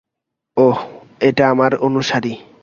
[0.57, 0.77] ওহ,
[1.21, 2.33] এটা আমার অনুসারী।